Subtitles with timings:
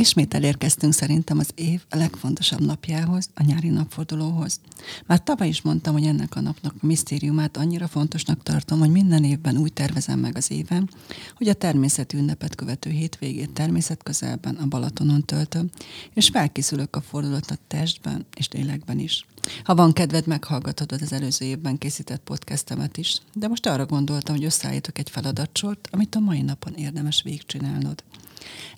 [0.00, 4.60] Ismét elérkeztünk szerintem az év legfontosabb napjához, a nyári napfordulóhoz.
[5.06, 9.24] Már tavaly is mondtam, hogy ennek a napnak a misztériumát annyira fontosnak tartom, hogy minden
[9.24, 10.88] évben úgy tervezem meg az évem,
[11.36, 15.70] hogy a természeti ünnepet követő hétvégét természetközelben a Balatonon töltöm,
[16.14, 19.26] és felkészülök a fordulat a testben és lélekben is.
[19.64, 24.44] Ha van kedved, meghallgatod az előző évben készített podcastemet is, de most arra gondoltam, hogy
[24.44, 28.02] összeállítok egy feladatsort, amit a mai napon érdemes végigcsinálnod.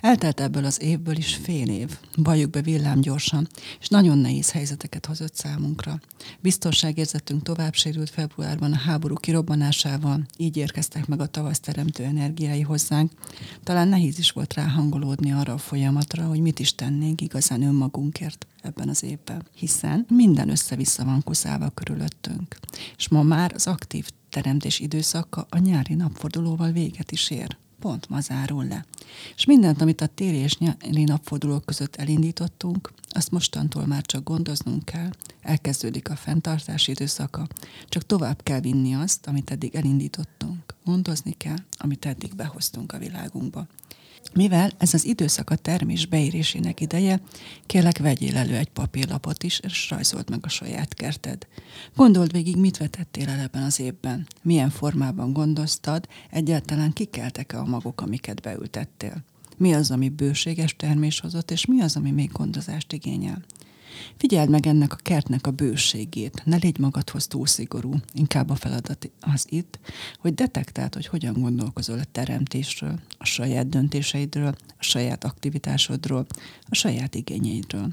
[0.00, 3.48] Eltelt ebből az évből is fél év, valljuk be villám gyorsan,
[3.80, 6.00] és nagyon nehéz helyzeteket hozott számunkra.
[6.40, 13.12] Biztonságérzetünk tovább sérült februárban a háború kirobbanásával, így érkeztek meg a tavasz teremtő energiái hozzánk.
[13.62, 18.88] Talán nehéz is volt ráhangolódni arra a folyamatra, hogy mit is tennénk igazán önmagunkért ebben
[18.88, 22.58] az évben, hiszen minden össze-vissza van kuszálva körülöttünk.
[22.96, 28.20] És ma már az aktív teremtés időszaka a nyári napfordulóval véget is ér pont ma
[28.20, 28.84] zárul le.
[29.36, 34.84] És mindent, amit a téli és nyári napfordulók között elindítottunk, azt mostantól már csak gondoznunk
[34.84, 37.48] kell, elkezdődik a fenntartási időszaka,
[37.88, 40.74] csak tovább kell vinni azt, amit eddig elindítottunk.
[40.84, 43.66] Gondozni kell, amit eddig behoztunk a világunkba.
[44.34, 47.20] Mivel ez az időszak a termés beérésének ideje,
[47.66, 51.46] kérlek vegyél elő egy papírlapot is, és rajzold meg a saját kerted.
[51.96, 58.00] Gondold végig, mit vetettél el ebben az évben, milyen formában gondoztad, egyáltalán kikeltek-e a magok,
[58.00, 59.24] amiket beültettél.
[59.56, 63.42] Mi az, ami bőséges termés hozott, és mi az, ami még gondozást igényel.
[64.16, 67.94] Figyeld meg ennek a kertnek a bőségét, ne légy magadhoz túl szigorú.
[68.12, 69.78] Inkább a feladat az itt,
[70.18, 76.26] hogy detektáld, hogy hogyan gondolkozol a teremtésről, a saját döntéseidről, a saját aktivitásodról,
[76.68, 77.92] a saját igényeidről.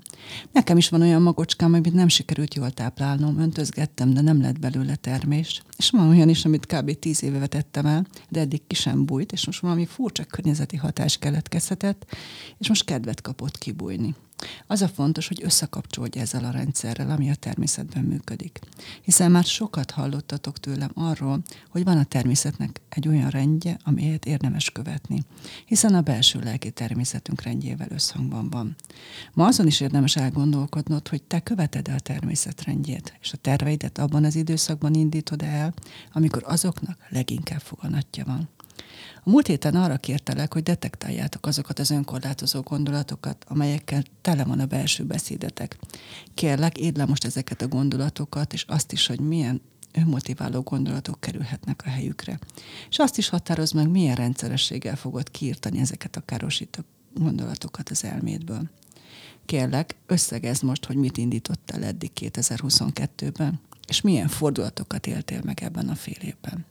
[0.51, 4.95] Nekem is van olyan magocskám, amit nem sikerült jól táplálnom, öntözgettem, de nem lett belőle
[4.95, 5.61] termés.
[5.77, 6.99] És van olyan is, amit kb.
[6.99, 11.17] tíz éve vetettem el, de eddig ki sem bújt, és most valami furcsa környezeti hatás
[11.17, 12.05] keletkezhetett,
[12.57, 14.15] és most kedvet kapott kibújni.
[14.67, 18.59] Az a fontos, hogy összekapcsolódj ezzel a rendszerrel, ami a természetben működik.
[19.01, 24.71] Hiszen már sokat hallottatok tőlem arról, hogy van a természetnek egy olyan rendje, amelyet érdemes
[24.71, 25.23] követni,
[25.65, 28.75] hiszen a belső lelki természetünk rendjével összhangban van.
[29.33, 34.23] Ma azon is érdemes elgondolkodnod, hogy te követed-e a természet rendjét, és a terveidet abban
[34.23, 35.73] az időszakban indítod el,
[36.13, 38.49] amikor azoknak leginkább foganatja van.
[39.23, 44.65] A múlt héten arra kértelek, hogy detektáljátok azokat az önkorlátozó gondolatokat, amelyekkel tele van a
[44.65, 45.77] belső beszédetek.
[46.33, 49.61] Kérlek, édd le most ezeket a gondolatokat, és azt is, hogy milyen
[49.93, 52.39] önmotiváló gondolatok kerülhetnek a helyükre.
[52.89, 56.81] És azt is határoz meg, milyen rendszerességgel fogod kiirtani ezeket a károsító
[57.13, 58.69] gondolatokat az elmédből.
[59.45, 65.95] Kérlek, összegezd most, hogy mit indítottál eddig 2022-ben, és milyen fordulatokat éltél meg ebben a
[65.95, 66.65] fél évben.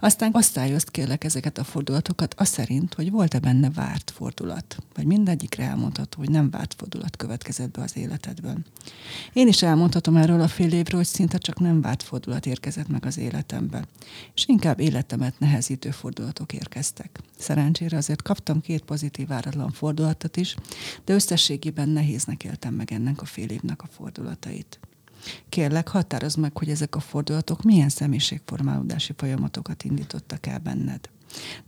[0.00, 4.76] Aztán osztályozd kérlek ezeket a fordulatokat az szerint, hogy volt-e benne várt fordulat.
[4.94, 8.64] Vagy mindegyikre elmondható, hogy nem várt fordulat következett be az életedben.
[9.32, 13.06] Én is elmondhatom erről a fél évről, hogy szinte csak nem várt fordulat érkezett meg
[13.06, 13.84] az életembe.
[14.34, 17.20] És inkább életemet nehezítő fordulatok érkeztek.
[17.38, 20.54] Szerencsére azért kaptam két pozitív váratlan fordulatot is,
[21.04, 24.78] de összességében nehéznek éltem meg ennek a fél évnek a fordulatait.
[25.48, 31.08] Kérlek, határozd meg, hogy ezek a fordulatok milyen személyiségformálódási folyamatokat indítottak el benned.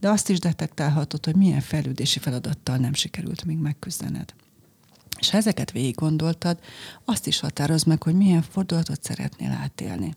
[0.00, 4.34] De azt is detektálhatod, hogy milyen fejlődési feladattal nem sikerült még megküzdened.
[5.18, 6.58] És ha ezeket végig gondoltad,
[7.04, 10.14] azt is határozd meg, hogy milyen fordulatot szeretnél átélni.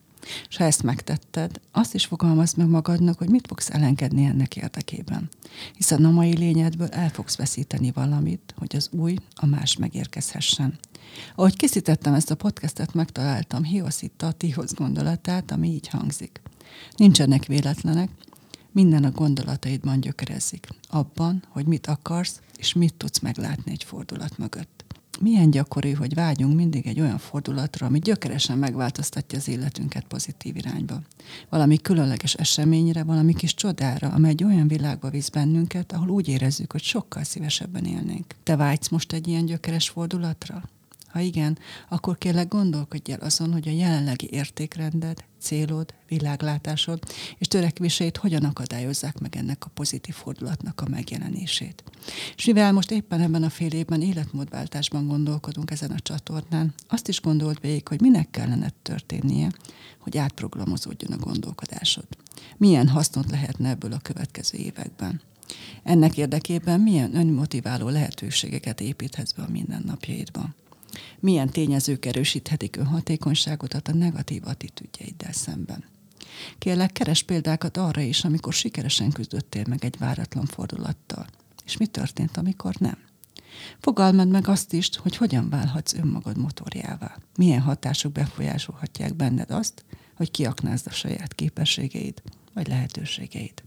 [0.50, 5.30] És ha ezt megtetted, azt is fogalmazd meg magadnak, hogy mit fogsz elengedni ennek érdekében.
[5.76, 10.80] Hiszen a mai lényedből el fogsz veszíteni valamit, hogy az új, a más megérkezhessen.
[11.36, 16.42] Ahogy készítettem ezt a podcastet, megtaláltam Hioszitta a Tihoz gondolatát, ami így hangzik.
[16.96, 18.10] Nincsenek véletlenek,
[18.72, 20.68] minden a gondolataidban gyökerezik.
[20.90, 24.86] Abban, hogy mit akarsz, és mit tudsz meglátni egy fordulat mögött.
[25.20, 31.02] Milyen gyakori, hogy vágyunk mindig egy olyan fordulatra, ami gyökeresen megváltoztatja az életünket pozitív irányba.
[31.50, 36.72] Valami különleges eseményre, valami kis csodára, amely egy olyan világba visz bennünket, ahol úgy érezzük,
[36.72, 38.26] hogy sokkal szívesebben élnénk.
[38.44, 40.64] Te vágysz most egy ilyen gyökeres fordulatra?
[41.12, 41.58] Ha igen,
[41.90, 47.00] akkor kérlek gondolkodj el azon, hogy a jelenlegi értékrended, célod, világlátásod
[47.38, 51.84] és törekvéseit hogyan akadályozzák meg ennek a pozitív fordulatnak a megjelenését.
[52.36, 57.22] És mivel most éppen ebben a fél évben életmódváltásban gondolkodunk ezen a csatornán, azt is
[57.22, 59.52] gondolt végig, hogy minek kellene történnie,
[60.00, 62.08] hogy átprogramozódjon a gondolkodásod.
[62.58, 65.22] Milyen hasznot lehetne ebből a következő években.
[65.84, 70.56] Ennek érdekében milyen önmotiváló lehetőségeket építhetsz be a mindennapjaidban
[71.20, 75.84] milyen tényezők erősíthetik önhatékonyságodat a negatív attitűdjeiddel szemben.
[76.58, 81.28] Kérlek, keres példákat arra is, amikor sikeresen küzdöttél meg egy váratlan fordulattal.
[81.66, 82.98] És mi történt, amikor nem?
[83.80, 87.18] Fogalmad meg azt is, hogy hogyan válhatsz önmagad motorjává.
[87.36, 89.86] Milyen hatások befolyásolhatják benned azt,
[90.16, 92.22] hogy kiaknázd a saját képességeid
[92.54, 93.64] vagy lehetőségeid.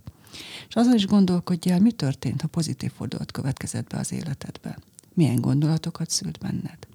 [0.69, 4.79] És azon is gondolkodj el, mi történt, ha pozitív fordulat következett be az életedbe.
[5.15, 6.91] Milyen gondolatokat szült benned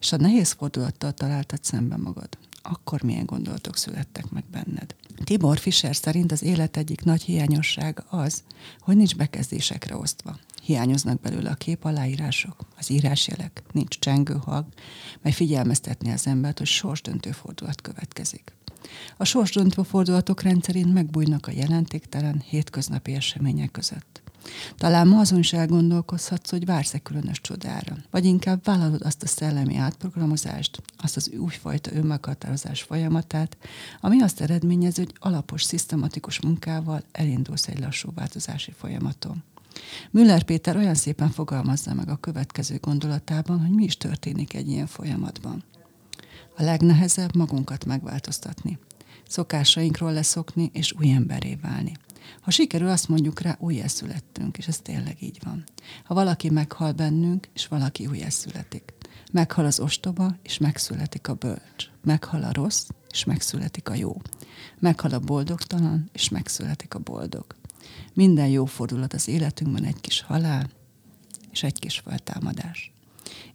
[0.00, 2.28] és a nehéz fordulattal találtad szembe magad,
[2.62, 4.94] akkor milyen gondolatok születtek meg benned.
[5.24, 8.42] Tibor Fischer szerint az élet egyik nagy hiányossága az,
[8.80, 10.38] hogy nincs bekezdésekre osztva.
[10.62, 14.66] Hiányoznak belőle a kép aláírások, az írásjelek, nincs csengő hang,
[15.22, 18.52] mely figyelmeztetni az embert, hogy sorsdöntő fordulat következik.
[19.16, 24.22] A sorsdöntő fordulatok rendszerint megbújnak a jelentéktelen, hétköznapi események között.
[24.76, 29.76] Talán ma azon is elgondolkozhatsz, hogy vársz-e különös csodára, vagy inkább vállalod azt a szellemi
[29.76, 33.56] átprogramozást, azt az újfajta önmeghatározás folyamatát,
[34.00, 39.42] ami azt eredményezi, hogy alapos, szisztematikus munkával elindulsz egy lassú változási folyamaton.
[40.10, 44.86] Müller Péter olyan szépen fogalmazza meg a következő gondolatában, hogy mi is történik egy ilyen
[44.86, 45.64] folyamatban.
[46.56, 48.78] A legnehezebb magunkat megváltoztatni,
[49.28, 51.92] szokásainkról leszokni és új emberé válni.
[52.40, 55.64] Ha sikerül, azt mondjuk rá, újjászülettünk, és ez tényleg így van.
[56.04, 58.94] Ha valaki meghal bennünk, és valaki újjászületik.
[59.32, 61.84] Meghal az ostoba, és megszületik a bölcs.
[62.04, 64.16] Meghal a rossz, és megszületik a jó.
[64.78, 67.46] Meghal a boldogtalan, és megszületik a boldog.
[68.14, 70.70] Minden jó fordulat az életünkben egy kis halál,
[71.50, 72.95] és egy kis feltámadás.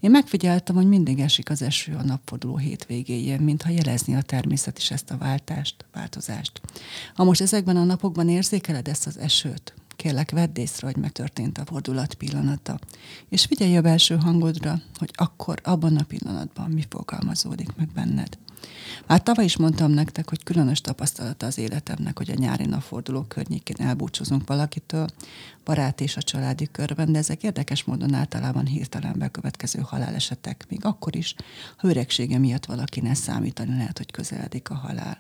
[0.02, 4.92] Én megfigyeltem, hogy mindig esik az eső a napforduló hétvégéjén, mintha jelezni a természet is
[4.92, 6.62] ezt a váltást, változást.
[7.14, 11.66] Ha most ezekben a napokban érzékeled ezt az esőt, kérlek vedd észre, hogy megtörtént a
[11.66, 12.80] fordulat pillanata,
[13.30, 18.38] és figyelj a belső hangodra, hogy akkor abban a pillanatban mi fogalmazódik meg benned.
[19.08, 23.88] Már tavaly is mondtam nektek, hogy különös tapasztalata az életemnek, hogy a nyári napforduló környékén
[23.88, 25.08] elbúcsúzunk valakitől,
[25.64, 31.16] barát és a családi körben, de ezek érdekes módon általában hirtelen bekövetkező halálesetek, még akkor
[31.16, 31.36] is,
[31.78, 35.18] ha öregsége miatt valaki ne számítani lehet, hogy közeledik a halál.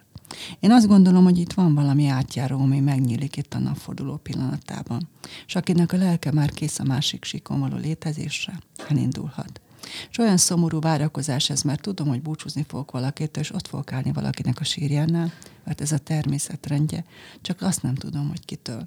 [0.59, 5.09] Én azt gondolom, hogy itt van valami átjáró, ami megnyílik itt a napforduló pillanatában,
[5.47, 9.61] és akinek a lelke már kész a másik síkon való létezésre, elindulhat.
[10.09, 14.11] És olyan szomorú várakozás ez, mert tudom, hogy búcsúzni fogok valakitől, és ott fogok állni
[14.11, 15.31] valakinek a sírjánál,
[15.63, 17.05] mert ez a természetrendje,
[17.41, 18.83] csak azt nem tudom, hogy kitől.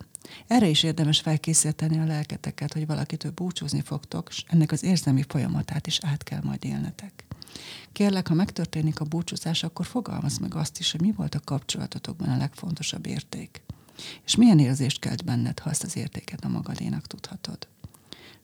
[0.47, 5.87] Erre is érdemes felkészíteni a lelketeket, hogy valakitől búcsúzni fogtok, és ennek az érzelmi folyamatát
[5.87, 7.25] is át kell majd élnetek.
[7.93, 12.29] Kérlek, ha megtörténik a búcsúzás, akkor fogalmaz meg azt is, hogy mi volt a kapcsolatotokban
[12.29, 13.63] a legfontosabb érték.
[14.25, 17.69] És milyen érzést kelt benned, ha ezt az értéket a magadénak tudhatod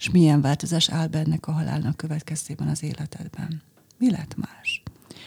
[0.00, 3.62] és milyen változás áll bennek a halálnak következtében az életedben.
[3.98, 4.82] Mi lett más?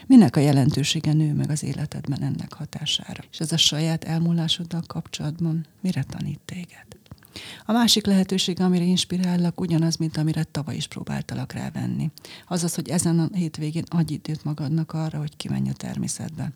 [0.08, 3.24] Minek a jelentősége nő meg az életedben ennek hatására?
[3.32, 6.86] És ez a saját elmúlásoddal kapcsolatban mire tanít téged?
[7.66, 12.12] A másik lehetőség, amire inspirállak, ugyanaz, mint amire tavaly is próbáltalak rávenni.
[12.48, 16.52] Azaz, hogy ezen a hétvégén adj időt magadnak arra, hogy kimenj a természetbe.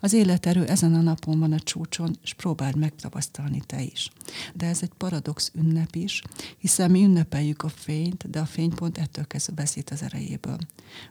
[0.00, 4.10] Az életerő ezen a napon van a csúcson, és próbáld megtapasztalni te is.
[4.54, 6.22] De ez egy paradox ünnep is,
[6.58, 10.58] hiszen mi ünnepeljük a fényt, de a fény pont ettől kezdve veszít az erejéből.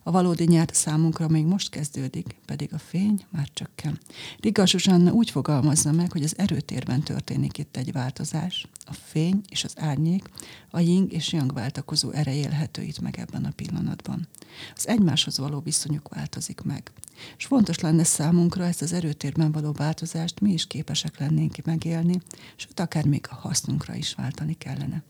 [0.03, 3.99] A valódi nyár számunkra még most kezdődik, pedig a fény már csökken.
[4.39, 9.63] Riga Zsuzsanna úgy fogalmazza meg, hogy az erőtérben történik itt egy változás, a fény és
[9.63, 10.23] az árnyék,
[10.69, 14.27] a ying és yang váltakozó ereje élhető itt meg ebben a pillanatban.
[14.75, 16.91] Az egymáshoz való viszonyuk változik meg.
[17.37, 22.21] És fontos lenne számunkra ezt az erőtérben való változást mi is képesek lennénk megélni,
[22.55, 25.03] sőt akár még a hasznunkra is váltani kellene.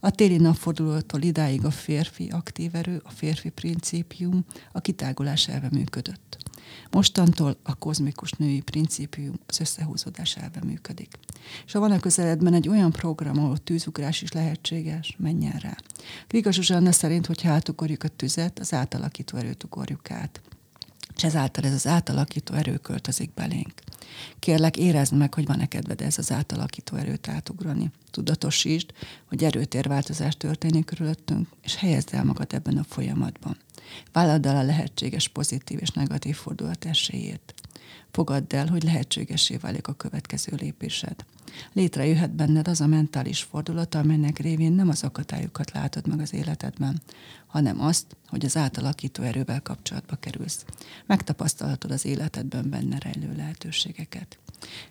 [0.00, 6.36] A téli napfordulótól idáig a férfi aktív erő, a férfi principium, a kitágulás elve működött.
[6.90, 11.18] Mostantól a kozmikus női principium, az összehúzódás elve működik.
[11.66, 15.76] És ha van a közeledben egy olyan program, ahol tűzugrás is lehetséges, menjen rá.
[16.30, 20.40] Liga Zsuzsanna szerint, hogyha átugorjuk a tüzet, az átalakító erőt ugorjuk át
[21.16, 23.72] és ezáltal ez az átalakító erő költözik belénk.
[24.38, 27.90] Kérlek, érezd meg, hogy van-e kedved ez az átalakító erőt átugrani.
[28.10, 28.92] Tudatosítsd,
[29.24, 33.56] hogy erőtérváltozás történik körülöttünk, és helyezd el magad ebben a folyamatban.
[34.12, 37.54] Vállald el a lehetséges pozitív és negatív fordulat esélyét.
[38.10, 41.24] Fogadd el, hogy lehetségesé válik a következő lépésed.
[41.72, 47.02] Létrejöhet benned az a mentális fordulat, amelynek révén nem az akadályokat látod meg az életedben,
[47.46, 50.64] hanem azt, hogy az átalakító erővel kapcsolatba kerülsz.
[51.06, 54.38] Megtapasztalhatod az életedben benne rejlő lehetőségeket.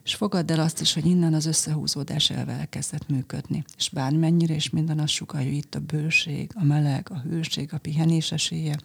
[0.04, 3.64] És fogadd el azt is, hogy innen az összehúzódás elve elkezdett működni.
[3.78, 8.32] És bármennyire és minden azt sugalja itt a bőség, a meleg, a hőség, a pihenés
[8.32, 8.78] esélye,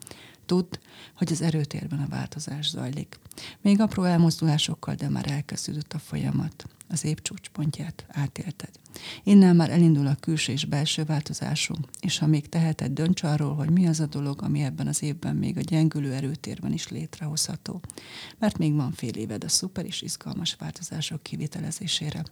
[0.50, 0.78] Tudd,
[1.16, 3.18] hogy az erőtérben a változás zajlik.
[3.60, 6.64] Még apró elmozdulásokkal, de már elkezdődött a folyamat.
[6.88, 8.70] Az épp csúcspontját átélted.
[9.22, 13.70] Innen már elindul a külső és belső változásunk, és ha még teheted, dönts arról, hogy
[13.70, 17.80] mi az a dolog, ami ebben az évben még a gyengülő erőtérben is létrehozható.
[18.38, 22.22] Mert még van fél éved a szuper és izgalmas változások kivitelezésére.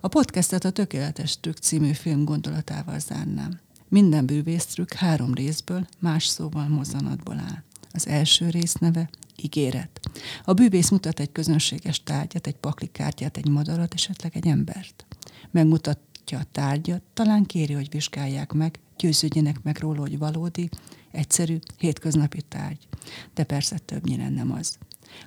[0.00, 3.60] A podcastet a Tökéletes Trükk című film gondolatával zárnám.
[3.92, 7.62] Minden bűvésztrükk három részből, más szóval mozzanatból áll.
[7.92, 10.00] Az első rész neve ígéret.
[10.44, 15.06] A bűvész mutat egy közönséges tárgyat, egy paklikártyát, egy madarat, esetleg egy embert.
[15.50, 20.68] Megmutatja a tárgyat, talán kéri, hogy vizsgálják meg, győződjenek meg róla, hogy valódi,
[21.10, 22.88] egyszerű, hétköznapi tárgy.
[23.34, 24.78] De persze többnyire nem az.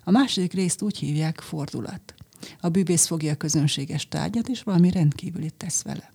[0.04, 2.14] A második részt úgy hívják fordulat.
[2.60, 6.12] A bűvész fogja a közönséges tárgyat, és valami rendkívüli tesz vele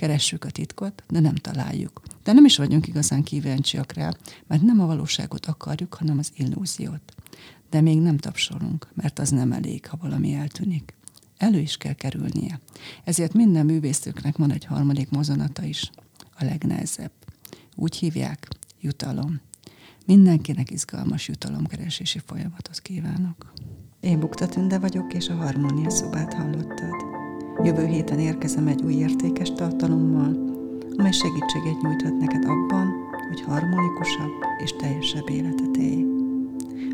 [0.00, 2.02] keressük a titkot, de nem találjuk.
[2.22, 4.12] De nem is vagyunk igazán kíváncsiak rá,
[4.46, 7.14] mert nem a valóságot akarjuk, hanem az illúziót.
[7.70, 10.94] De még nem tapsolunk, mert az nem elég, ha valami eltűnik.
[11.36, 12.60] Elő is kell kerülnie.
[13.04, 15.90] Ezért minden művésztőknek van egy harmadik mozanata is,
[16.38, 17.12] a legnehezebb.
[17.76, 18.48] Úgy hívják,
[18.80, 19.40] jutalom.
[20.06, 23.52] Mindenkinek izgalmas jutalomkeresési folyamatot kívánok.
[24.00, 27.09] Én Bukta Tünde vagyok, és a Harmónia szobát hallottad.
[27.64, 30.36] Jövő héten érkezem egy új értékes tartalommal,
[30.96, 32.92] amely segítséget nyújthat neked abban,
[33.28, 34.32] hogy harmonikusabb
[34.64, 36.06] és teljesebb életet élj.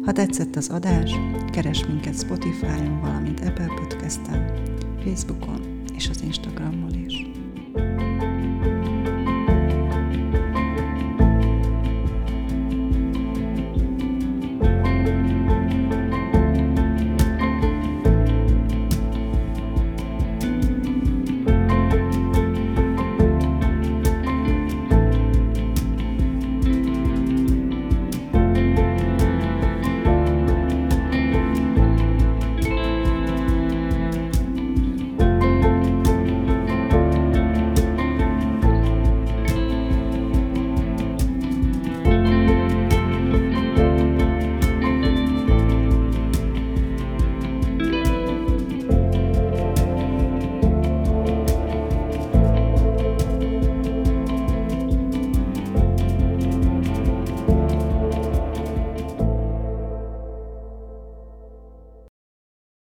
[0.05, 1.13] Ha tetszett az adás,
[1.53, 4.53] keres minket Spotify-on, valamint Apple Podcast-en,
[5.05, 7.06] Facebookon és az Instagramon is.